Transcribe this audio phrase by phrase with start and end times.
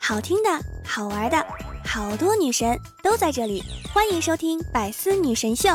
[0.00, 0.48] 好听的，
[0.84, 1.46] 好玩的，
[1.84, 5.68] 好多女神都在这里，欢迎收听《百思女神秀》。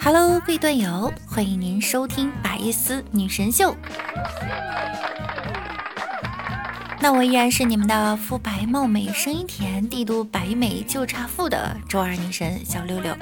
[0.00, 3.72] Hello，各位段友，欢迎您收听《百思女神秀》。
[7.06, 13.16] 那我依然是你们的肤白貌美、声音甜、帝都白美就差富的周二女神小六六。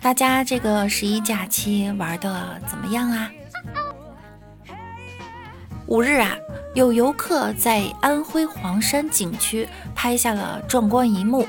[0.00, 3.28] 大家这个十一假期玩的怎么样啊？
[5.88, 6.36] 五日啊，
[6.76, 11.44] 有游客在安徽黄山景区拍下了壮观一幕。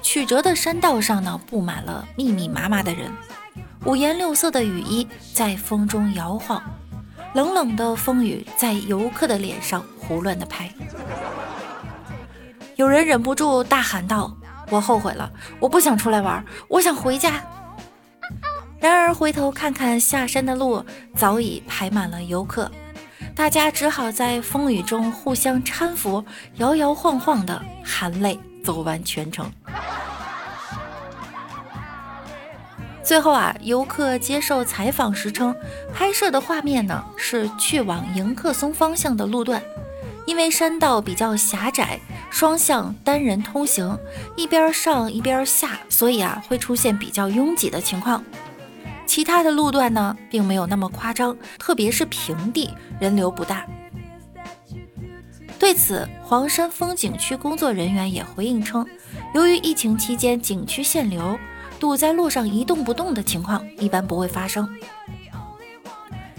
[0.00, 3.10] 曲折的山道上呢，布满了密密麻麻的人。
[3.84, 6.62] 五颜六色的雨衣在风中摇晃，
[7.34, 10.72] 冷冷的风雨在游客的脸上胡乱的拍。
[12.74, 14.36] 有人忍不住大喊道
[14.70, 17.42] ：“我后悔了，我不想出来玩，我想回家。”
[18.80, 20.84] 然而回头看看下山的路，
[21.14, 22.70] 早已排满了游客，
[23.34, 26.24] 大家只好在风雨中互相搀扶，
[26.56, 29.50] 摇摇晃晃的含泪走完全程。
[33.06, 35.54] 最后啊，游客接受采访时称，
[35.94, 39.62] 拍摄的画面呢是去往迎客松方向的路段，
[40.26, 43.96] 因为山道比较狭窄，双向单人通行，
[44.34, 48.24] 一边上一边下，所以啊会出现比较拥挤的情况。
[49.06, 53.64] 其他的路段呢并没有那么夸张，特别是平地人流不大。
[55.60, 58.84] 对此，黄山风景区工作人员也回应称，
[59.32, 61.38] 由于疫情期间景区限流。
[61.78, 64.68] 堵在路上一动不动的情况一般不会发生，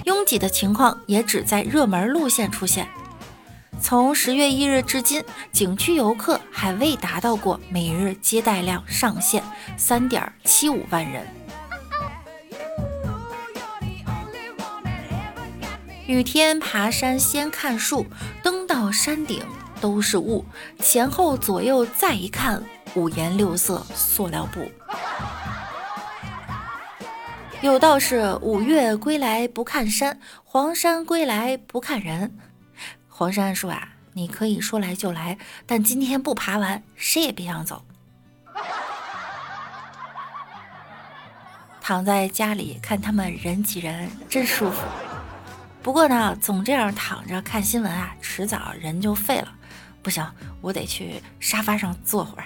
[0.06, 2.88] 拥挤的情况也只在热门路线出现。
[3.80, 9.44] 从十月一日至今，景区游客还未达到过每日接待量上限
[9.78, 11.28] 三点七五万人。
[16.08, 18.06] 雨天爬山先看树，
[18.42, 19.44] 登到山顶
[19.80, 20.44] 都是雾，
[20.80, 22.64] 前后左右再一看，
[22.98, 24.72] 五颜六色塑料布。
[27.62, 32.36] 有道是五岳归来不看山，黄山归来不看人。
[33.08, 35.38] 黄山说啊，你可以说来就来，
[35.68, 37.86] 但今天不爬完，谁也别想走。
[41.80, 44.82] 躺在家里看他们人挤人，真舒服。
[45.84, 49.54] 不过呢，总这样躺着看新闻啊，迟早人就废了。
[50.02, 50.26] 不行，
[50.62, 52.46] 我得去沙发上坐会儿。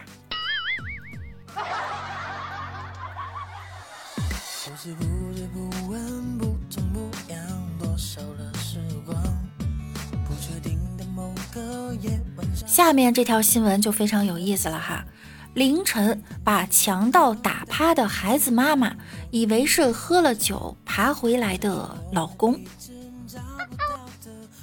[12.66, 15.06] 下面这条新闻就非常有意思了哈！
[15.54, 18.96] 凌晨把强盗打趴的孩子妈妈，
[19.30, 22.60] 以为是喝了酒爬回来的老公。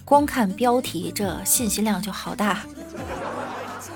[0.05, 2.63] 光看标题，这信息量就好大。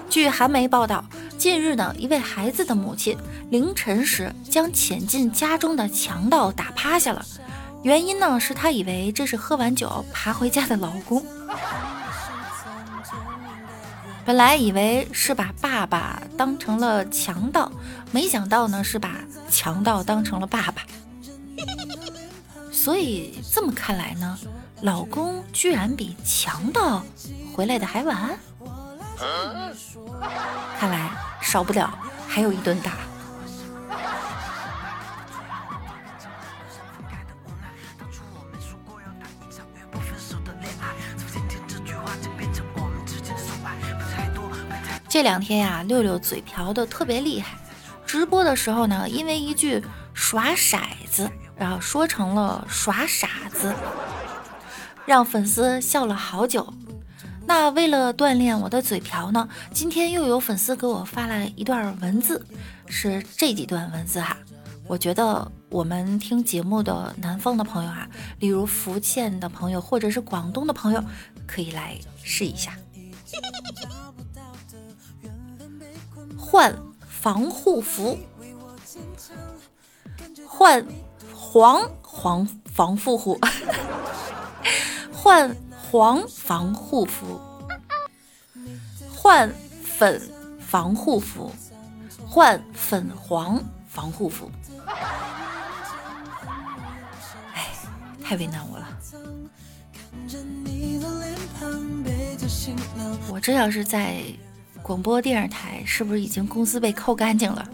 [0.09, 1.05] 据韩媒报道，
[1.43, 3.19] 近日呢，一位孩子的母亲
[3.51, 7.27] 凌晨时将潜进家中的强盗打趴下了，
[7.83, 11.21] 原因呢是她以为这是喝完酒爬回家的老公，
[14.25, 17.73] 本来以为是把爸爸当成了强盗，
[18.13, 19.17] 没想到呢是把
[19.51, 20.83] 强盗当成了爸爸，
[22.71, 24.39] 所以这么看来呢，
[24.83, 27.03] 老公居然比强盗
[27.53, 28.39] 回来的还晚。
[30.79, 32.93] 看来少不了还有一顿打。
[45.09, 47.59] 这两天呀，六六嘴瓢的特别厉害，
[48.07, 49.85] 直播的时候呢，因为一句
[50.15, 50.81] 耍骰
[51.11, 53.75] 子，然后说成了耍傻子，
[55.05, 56.73] 让粉丝笑了好久。
[57.55, 62.43] 那为了锻炼我的嘴瓢呢，今天又有粉丝给我发来一段文字，
[62.87, 64.35] 是这几段文字哈。
[64.87, 68.09] 我觉得我们听节目的南方的朋友啊，
[68.39, 71.05] 例如福建的朋友或者是广东的朋友，
[71.47, 72.73] 可以来试一下。
[76.39, 76.75] 换
[77.07, 78.19] 防护服，
[80.47, 80.83] 换
[81.35, 83.39] 黄黄防护服，
[85.13, 85.55] 换。
[85.93, 87.39] 黄防护服，
[89.15, 89.55] 换
[89.85, 90.19] 粉
[90.59, 91.53] 防护服，
[92.27, 94.51] 换粉黄防护服。
[97.53, 97.69] 哎，
[98.25, 98.89] 太为难我了。
[103.29, 104.23] 我这要是在
[104.81, 107.69] 广播电视台，是不是已经工资被扣干净了？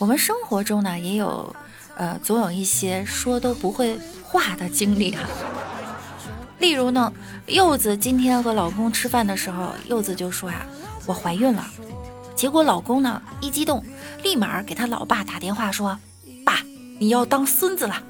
[0.00, 1.54] 我们生活中呢，也有，
[1.94, 5.28] 呃，总有一些说都不会话的经历哈。
[6.58, 7.12] 例如呢，
[7.46, 10.64] 柚子今天和老公吃饭的时候，柚子就说呀
[11.04, 11.66] ：“我怀孕了。”
[12.34, 13.84] 结果老公呢一激动，
[14.22, 15.98] 立马给他老爸打电话说
[16.46, 16.62] ：“爸，
[16.98, 18.02] 你要当孙子了。”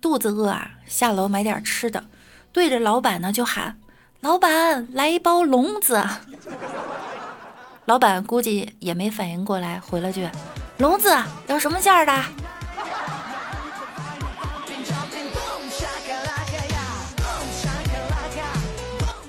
[0.00, 2.02] 肚子饿啊，下楼买点吃的。
[2.52, 3.78] 对着老板呢就喊
[4.20, 6.04] ：“老板，来一包笼子。”
[7.86, 10.28] 老板估计也没反应过来，回了句
[10.78, 11.16] ：“笼子
[11.46, 12.12] 要什么馅儿的？”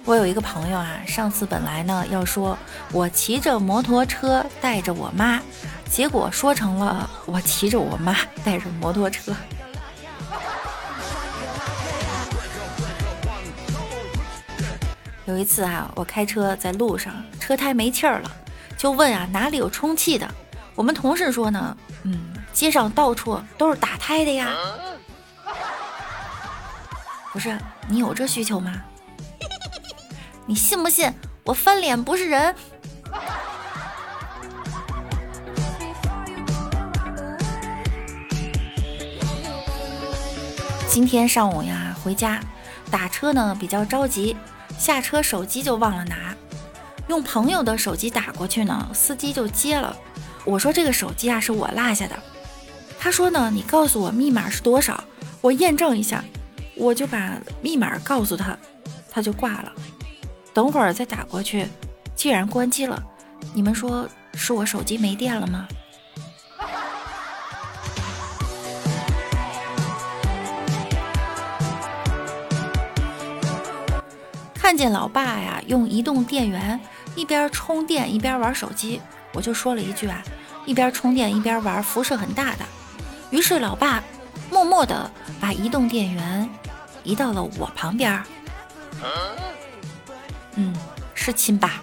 [0.06, 2.58] 我有一个朋友啊，上次本来呢要说
[2.92, 5.40] 我骑着摩托车带着我妈，
[5.88, 9.36] 结果说成了我骑着我妈带着摩托车。
[15.30, 18.32] 有一次啊，我开车在路上，车胎没气儿了，
[18.76, 20.28] 就问啊哪里有充气的。
[20.74, 24.50] 我们同事说呢，嗯，街上到处都是打胎的呀。
[27.32, 27.56] 不是
[27.88, 28.74] 你有这需求吗？
[30.48, 32.56] 你信不信我翻脸不是人？
[40.88, 42.40] 今天上午呀，回家
[42.90, 44.36] 打车呢比较着急。
[44.80, 46.34] 下车手机就忘了拿，
[47.08, 49.96] 用朋友的手机打过去呢，司机就接了。
[50.46, 52.16] 我说这个手机啊是我落下的，
[52.98, 55.04] 他说呢你告诉我密码是多少，
[55.42, 56.24] 我验证一下。
[56.76, 58.58] 我就把密码告诉他，
[59.12, 59.74] 他就挂了。
[60.54, 61.68] 等会儿再打过去，
[62.16, 63.04] 既然关机了，
[63.54, 65.68] 你们说是我手机没电了吗？
[74.70, 76.80] 看见老爸呀用移动电源
[77.16, 79.02] 一边充电一边玩手机，
[79.34, 80.22] 我就说了一句啊，
[80.64, 82.60] 一边充电一边玩辐射很大的。
[83.32, 84.04] 于是老爸
[84.52, 85.10] 默默地
[85.42, 86.48] 把移动电源
[87.04, 88.24] 移到了我旁边。
[90.54, 90.76] 嗯，
[91.16, 91.82] 是亲爸。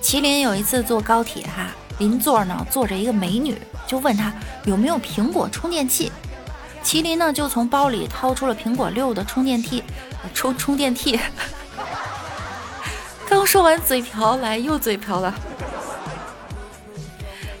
[0.00, 1.66] 麒麟有一次坐高铁哈，
[1.98, 3.54] 邻座呢坐着一个美女。
[3.86, 4.32] 就问他
[4.64, 6.10] 有没有苹果充电器，
[6.82, 9.82] 麒麟呢就从包里掏出了苹果六的充电器，
[10.34, 11.20] 充充电器。
[13.28, 15.34] 刚说完嘴瓢，来又嘴瓢了。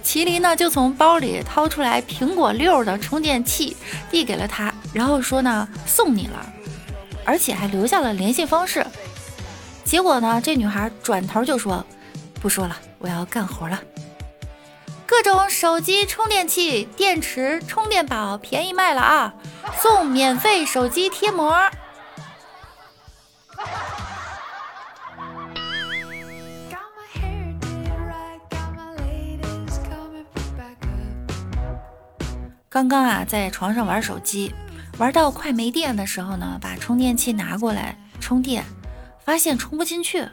[0.04, 3.76] 麒麟呢就从包里掏出来苹果六的充电器，
[4.10, 6.46] 递给了他，然后说呢送你了，
[7.24, 8.86] 而且还留下了联系方式。
[9.84, 11.84] 结果呢这女孩转头就说
[12.40, 13.80] 不说了，我要干活了。
[15.06, 19.32] 各种手机充电器、电池、充电宝便宜卖了啊！
[19.80, 21.56] 送免费手机贴膜。
[32.68, 34.52] 刚刚啊，在床上玩手机，
[34.98, 38.64] 玩到快没电的时候呢，把充电器拿过来充电，
[39.24, 40.26] 发现充不进去。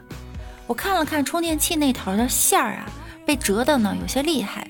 [0.66, 2.86] 我看了看充电器那头的线儿啊。
[3.26, 4.66] 被折的呢有些厉害，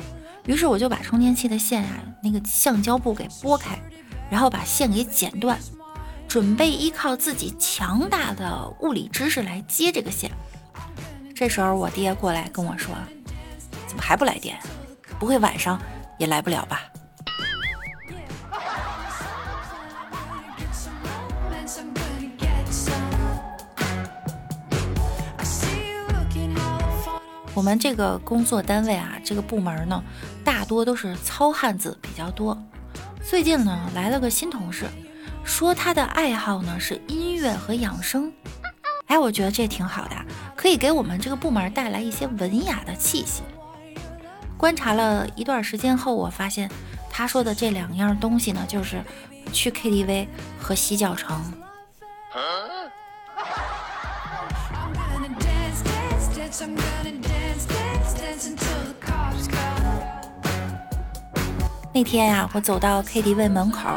[0.46, 3.78] 于是我就把充电器的线啊那个橡胶布给拨开，
[4.30, 5.58] 然后把线给剪断，
[6.28, 10.30] 准备依靠自己强大的物理知识来接这个线。
[11.34, 12.94] 这时候我爹过来跟我说
[13.88, 14.56] ：“怎么还不来电？
[15.18, 15.80] 不会晚上
[16.18, 16.82] 也来不了吧？”
[27.54, 30.02] 我们这个工作单位啊，这个部门呢，
[30.44, 32.60] 大多都是糙汉子比较多。
[33.22, 34.86] 最近呢，来了个新同事，
[35.44, 38.32] 说他的爱好呢是音乐和养生。
[39.06, 40.16] 哎，我觉得这挺好的，
[40.56, 43.42] 可以给我们这个部门带来一些文雅的气息。
[44.56, 46.68] 观察了一段时间后，我发现
[47.08, 49.00] 他说的这两样东西呢，就是
[49.52, 50.26] 去 KTV
[50.58, 51.40] 和洗脚城。
[61.94, 63.88] 那天呀，我走到 KTV 门口，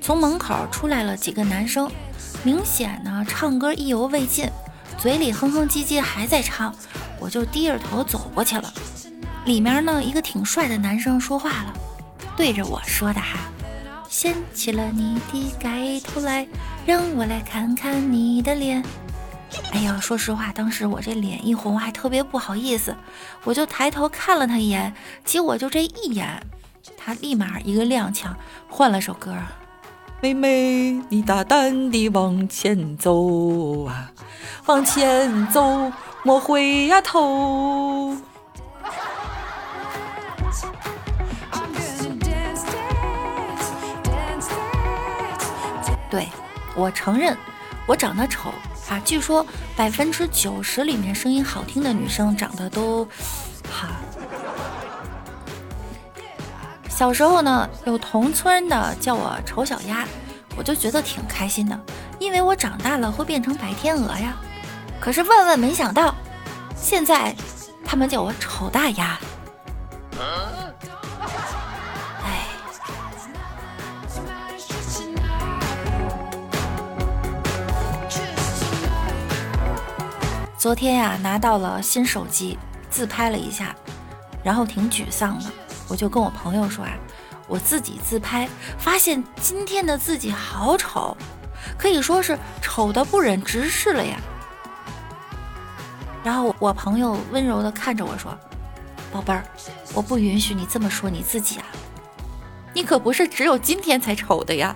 [0.00, 1.90] 从门口出来了几个男生，
[2.42, 4.48] 明显呢唱歌意犹未尽，
[4.96, 6.74] 嘴里哼哼唧唧还在唱。
[7.20, 8.72] 我就低着头走过去了。
[9.44, 11.74] 里面呢，一个挺帅的男生说话了，
[12.34, 13.38] 对着我说的哈
[14.08, 16.48] ：“掀起了你的盖头来，
[16.86, 18.82] 让我来看看你的脸。”
[19.72, 22.96] 哎呀，说实话，当时我这脸一红，还特别不好意思，
[23.44, 24.94] 我就抬头看了他一眼，
[25.26, 26.42] 结果就这一眼，
[26.96, 28.28] 他立马一个踉跄，
[28.68, 29.34] 换了首歌
[30.20, 34.10] ：“妹妹，你大胆地往前走啊，
[34.66, 38.16] 往前走，莫回呀头。”
[46.10, 46.28] 对，
[46.76, 47.36] 我承认，
[47.86, 48.50] 我长得丑
[48.88, 49.00] 啊。
[49.04, 53.04] 据说百分之九十里面声音好听的女生长得都
[53.68, 53.88] 哈。
[56.96, 60.06] 小时候呢，有同村的叫我丑小鸭，
[60.56, 61.76] 我就觉得挺开心的，
[62.20, 64.36] 因为我长大了会变成白天鹅呀。
[65.00, 66.14] 可是万万没想到，
[66.76, 67.34] 现在
[67.84, 69.18] 他们叫我丑大鸭。
[80.56, 82.56] 昨天呀，拿到了新手机，
[82.88, 83.74] 自拍了一下，
[84.44, 85.46] 然后挺沮丧的。
[85.94, 86.90] 我就跟我朋友说啊，
[87.46, 91.16] 我自己自拍，发现今天的自己好丑，
[91.78, 94.16] 可以说是丑的不忍直视了呀。
[96.24, 98.36] 然后我朋友温柔的看着我说
[99.14, 99.44] ：“宝贝儿，
[99.94, 101.66] 我不允许你这么说你自己啊，
[102.72, 104.74] 你可不是只有今天才丑的呀。”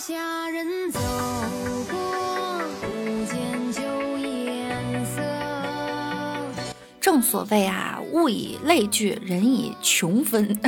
[0.00, 0.98] 下人走
[7.12, 10.58] 正所谓啊，物以类聚，人以群分，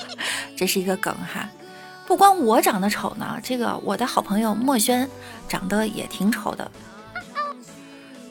[0.54, 1.48] 这是一个梗哈。
[2.06, 5.08] 不光我长得丑呢，这个我的好朋友墨轩
[5.48, 6.70] 长得也挺丑的。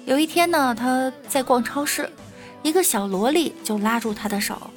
[0.05, 2.07] 有一天呢，他在逛超市，
[2.61, 4.69] 一个小萝莉就拉住他的手：“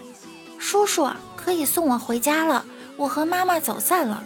[0.58, 2.64] 叔叔，可以送我回家了，
[2.96, 4.24] 我和妈妈走散了。”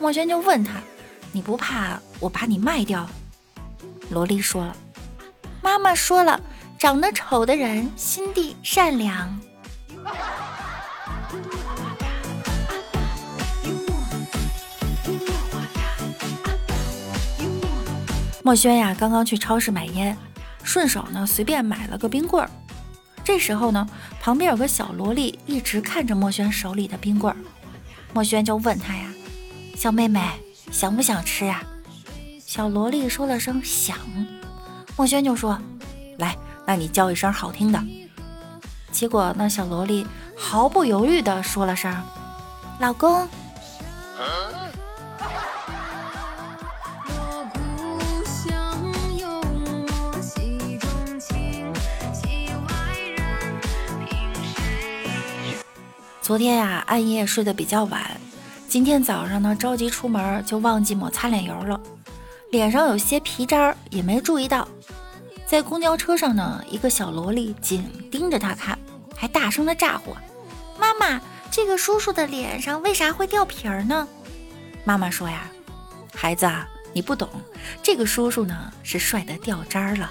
[0.00, 0.80] 墨轩就问他
[1.30, 3.08] ：“你不怕我把你卖掉？”
[4.10, 4.76] 萝莉说了
[5.62, 6.40] ：“妈妈说了，
[6.78, 9.40] 长得丑的人心地善良。”
[18.42, 20.16] 墨轩呀，刚刚去超市买烟，
[20.62, 22.48] 顺手呢随便买了个冰棍儿。
[23.24, 23.88] 这时候呢，
[24.20, 27.36] 旁边有个小萝莉一直看着墨轩手里的冰棍儿，
[28.12, 29.12] 墨轩就问他呀。
[29.74, 30.20] 小妹妹，
[30.70, 31.60] 想不想吃呀？
[32.38, 33.98] 小萝莉说了声想，
[34.96, 35.60] 墨轩就说
[36.18, 37.82] ：“来，那你叫一声好听的。”
[38.92, 40.06] 结果那小萝莉
[40.36, 41.94] 毫不犹豫地说了声
[42.80, 43.28] ：“老公。”
[56.22, 58.10] 昨天呀，暗夜睡得比较晚。
[58.68, 61.80] 今天早上呢，着急出门就忘记抹擦脸油了，
[62.50, 64.66] 脸上有些皮渣儿，也没注意到。
[65.46, 68.76] 在公交车上呢，一个小萝莉紧盯着他看，
[69.16, 70.14] 还大声的咋呼
[70.78, 74.08] ：“妈妈，这个叔叔的脸上为啥会掉皮儿呢？”
[74.84, 75.48] 妈妈说呀
[76.14, 77.28] ：“孩子啊，你不懂，
[77.82, 80.10] 这个叔叔呢是帅的掉渣儿了。”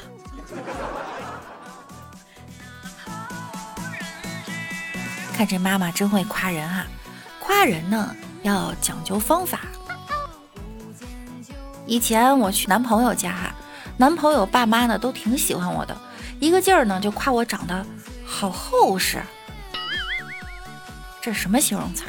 [5.36, 6.88] 看这妈妈真会夸人啊，
[7.39, 8.15] 夸人呢。
[8.46, 9.62] 要讲究方法。
[11.88, 13.51] 以前我去男朋友家，
[13.98, 15.96] 男朋友爸妈呢都挺喜欢我的，
[16.40, 17.86] 一个劲儿呢就夸我长得
[18.25, 19.22] 好厚实。
[21.22, 22.04] 这是什么形容词？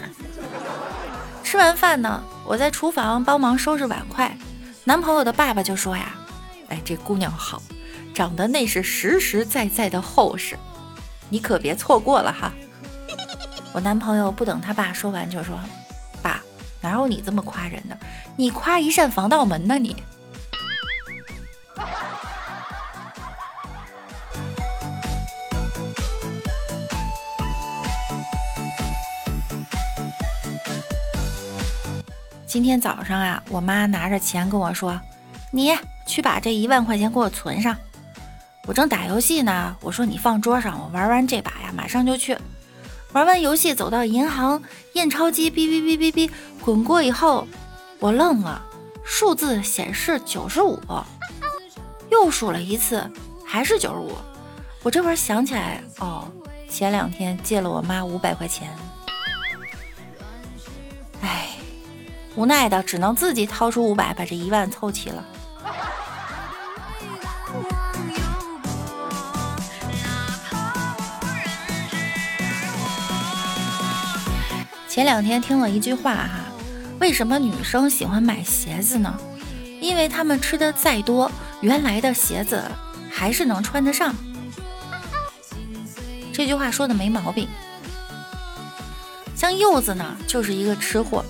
[1.44, 4.36] 吃完饭呢，我在厨房帮忙收拾碗筷，
[4.84, 6.12] 男朋友的爸爸就说呀
[6.68, 7.62] ：“哎，这姑娘好，
[8.12, 10.58] 长得那是实实在在的厚实，
[11.28, 12.52] 你可别错过了哈。”
[13.72, 15.58] 我男朋友不等他爸说完就说。
[16.20, 16.42] 爸
[16.80, 17.96] 哪有你这么夸人的？
[18.36, 19.78] 你夸一扇防盗门呢？
[19.78, 19.96] 你。
[32.46, 34.98] 今天早上啊，我妈拿着钱跟我说
[35.50, 35.76] ：“你
[36.06, 37.76] 去把这一万块钱给我存上。”
[38.68, 42.38] 我正打游戏呢，我说：“你放桌上，我玩完这把呀，马上就去。”
[43.12, 44.62] 玩完游戏，走到银行
[44.92, 47.48] 验钞机，哔哔哔哔哔，滚过以后，
[47.98, 48.62] 我愣了，
[49.04, 50.78] 数字显示九十五，
[52.10, 53.10] 又数了一次，
[53.44, 54.16] 还是九十五。
[54.84, 56.30] 我这会儿想起来，哦，
[56.68, 58.68] 前两天借了我妈五百块钱，
[61.22, 61.48] 哎，
[62.36, 65.24] 无奈的，只能自己掏出五百，把这一万凑齐了。
[74.86, 76.40] 前两天听了一句话哈，
[77.00, 79.18] 为什么女生喜欢买鞋子呢？
[79.80, 81.30] 因为她们吃的再多，
[81.62, 82.62] 原来的鞋子
[83.10, 84.14] 还是能穿得上。
[86.32, 87.48] 这句话说的没毛病。
[89.34, 91.24] 像柚子呢，就是一个吃货。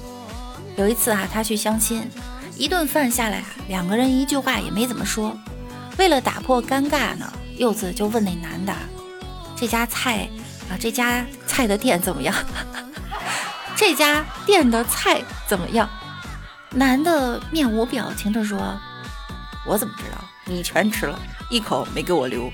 [0.77, 2.09] 有一次啊，他去相亲，
[2.57, 5.37] 一顿饭下来啊，两个人一句话也没怎么说。
[5.99, 8.75] 为了打破尴尬呢，柚子就问那男的
[9.57, 10.29] ：“这家菜
[10.71, 12.35] 啊，这家菜的店怎么样？
[13.75, 15.89] 这家店的菜怎么样？”
[16.71, 18.79] 男的面无表情地说
[19.67, 20.23] ：“我怎么知道？
[20.45, 21.19] 你全吃了，
[21.49, 22.53] 一口没给我留。”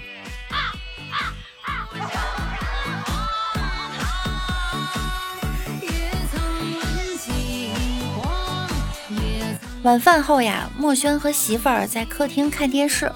[9.82, 13.10] 晚饭后呀，墨轩和媳妇儿在客厅看电视，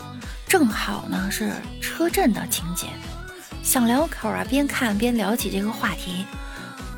[0.48, 2.88] 正好呢是车震的情节。
[3.62, 6.26] 小两口啊边看边聊起这个话题，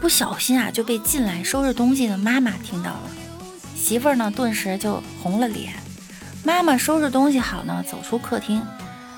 [0.01, 3.11] 不小心啊就被进来收拾东西的妈妈听到了。
[3.77, 5.75] 媳妇儿呢顿时就红了脸。
[6.43, 8.63] 妈妈收拾东西好呢，走出客厅，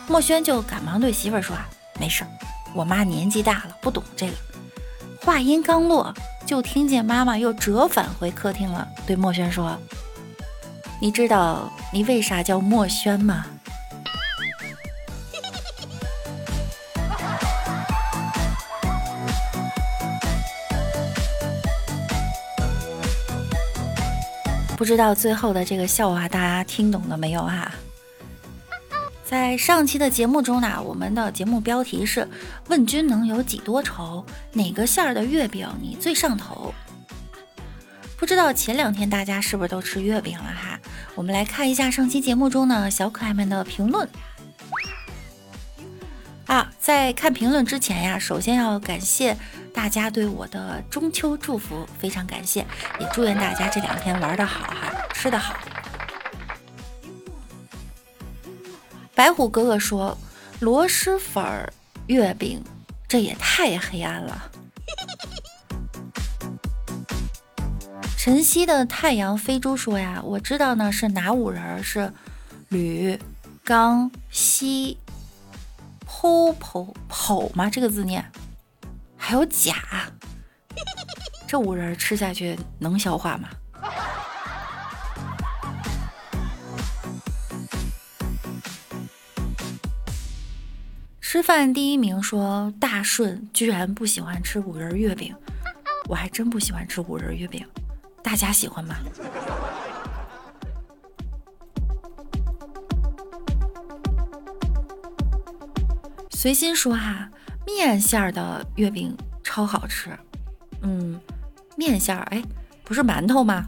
[0.09, 1.69] 墨轩就赶忙对媳妇儿说：“啊，
[2.01, 2.31] 没事儿，
[2.75, 4.33] 我妈年纪大了，不懂这个。”
[5.25, 6.13] 话音刚落，
[6.45, 9.79] 就听见妈妈又折返回客厅了，对墨轩说。
[11.03, 13.47] 你知道你为啥叫墨轩吗？
[24.77, 27.75] 不知道最后的这个笑话大家听懂了没有啊？
[29.25, 32.29] 在上期的节目中呢，我们的节目标题是
[32.69, 36.75] “问君能有几多愁，哪个馅儿的月饼你最上头”。
[38.21, 40.79] 不知道前两天大家是不是都吃月饼了哈？
[41.15, 44.07] 我们来看一下上期节目中呢小可爱们的评论
[46.45, 46.71] 啊。
[46.79, 49.35] 在看评论之前呀，首先要感谢
[49.73, 52.61] 大家对我的中秋祝福，非常感谢，
[53.01, 55.57] 也祝愿大家这两天玩的好哈，吃的好。
[59.15, 60.17] 白虎哥哥说
[60.61, 61.73] ：“螺蛳粉儿
[62.07, 62.63] 月饼，
[63.09, 64.50] 这也太黑暗了。”
[68.23, 71.83] 晨曦的太阳飞猪说呀，我知道呢，是哪五人？
[71.83, 72.13] 是
[72.69, 73.19] 吕、
[73.65, 74.99] 刚、西、
[76.07, 77.71] 剖剖剖吗？
[77.71, 78.23] 这个字念，
[79.17, 79.73] 还有甲，
[81.49, 83.49] 这五人吃下去能消化吗？
[91.23, 95.35] 吃饭第一名说大顺居然不喜欢吃五仁月饼，
[96.07, 97.67] 我还真不喜欢吃五仁月饼。
[98.23, 98.97] 大家喜欢吗？
[106.31, 107.29] 随心说哈，
[107.67, 110.11] 面馅儿的月饼超好吃。
[110.83, 111.21] 嗯，
[111.77, 112.43] 面馅儿，哎，
[112.83, 113.67] 不是馒头吗？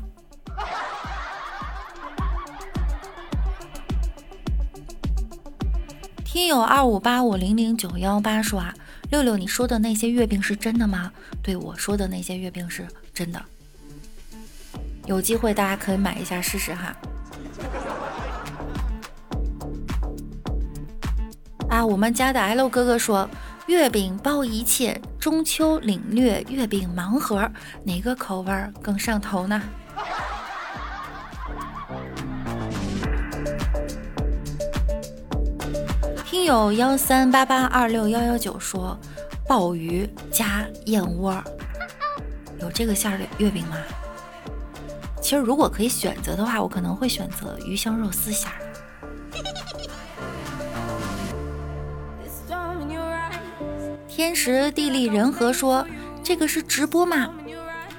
[6.25, 8.75] 听友二五八五零零九幺八说啊，
[9.11, 11.13] 六六，你说的那些月饼是真的吗？
[11.43, 13.45] 对我说的那些月饼是真的。
[15.07, 16.95] 有机会大家可以买一下试试哈。
[21.69, 23.29] 啊，我们家的 L 哥哥说，
[23.67, 27.51] 月饼包一切，中秋领略月饼盲盒，
[27.85, 29.63] 哪个口味更上头呢？
[36.27, 38.99] 听友幺三八八二六幺幺九说，
[39.49, 41.43] 鲍鱼加燕窝，
[42.61, 43.77] 有这个馅儿的月饼吗？
[45.23, 48.59] 其实如果可以选择的话，我可能会选择鱼香肉丝馅儿。
[54.09, 55.87] 天时地利人和说
[56.23, 57.31] ：“这个是直播吗？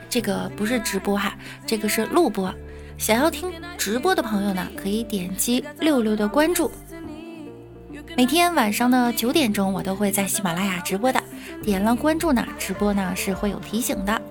[0.10, 2.54] 这个不是直播哈，这个是录播。
[2.98, 6.70] 想要听直播的朋友呢，可以点击六六的关注。
[8.16, 11.24] 每天晚上的九点钟，我都会在喜马拉雅直播的。
[11.64, 14.22] 点了关注呢，直播呢是会有提醒的。”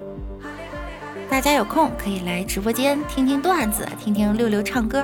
[1.33, 5.03] 大家有空可以来直播间听听段子，听听六六唱歌。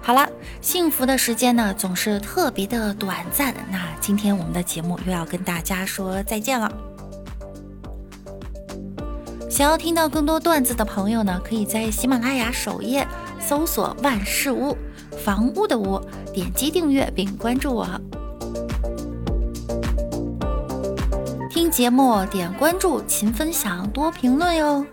[0.00, 6.72] 好了，幸福的时间呢总是特别的短暂，那今天我们的节目又要跟大家说再见了。
[9.50, 13.04] 想要听到更多段子的朋友呢，可以在喜马拉雅首页
[13.40, 14.78] 搜索“万事屋”，
[15.24, 16.00] 房屋的屋，
[16.32, 17.84] 点击订阅并关注我。
[21.74, 24.86] 节目点关注，勤分享，多评论哟。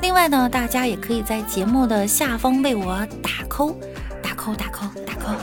[0.00, 3.74] 另外呢，大家也可以在节目的下方为我打 call，
[4.22, 5.34] 打 call，打 call，打 call。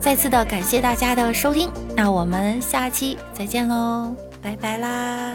[0.00, 5.34] 再次的感谢大家的收听，那我们下期再见喽，拜拜啦。